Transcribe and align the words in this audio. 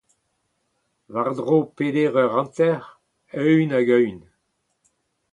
War-dro 1.13 1.57
peder 1.75 2.15
eur 2.21 2.31
hanter… 2.35 2.81
eeun-hag-eeun. 3.41 4.19